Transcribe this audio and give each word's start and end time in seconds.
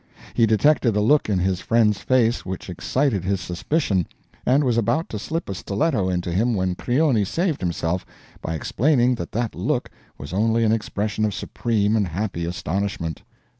He 0.33 0.47
detected 0.47 0.95
a 0.95 0.99
look 0.99 1.29
in 1.29 1.37
his 1.37 1.59
friend's 1.61 1.99
face 1.99 2.43
which 2.43 2.71
excited 2.71 3.23
his 3.23 3.39
suspicion, 3.39 4.07
and 4.47 4.63
was 4.63 4.75
about 4.75 5.09
to 5.09 5.19
slip 5.19 5.47
a 5.47 5.53
stiletto 5.53 6.09
into 6.09 6.31
him 6.31 6.55
when 6.55 6.73
Crioni 6.73 7.23
saved 7.23 7.61
himself 7.61 8.03
by 8.41 8.55
explaining 8.55 9.13
that 9.13 9.31
that 9.33 9.53
look 9.53 9.91
was 10.17 10.33
only 10.33 10.63
an 10.63 10.71
expression 10.71 11.23
of 11.23 11.35
supreme 11.35 11.95
and 11.95 12.07
happy 12.07 12.45
astonishment. 12.45 13.21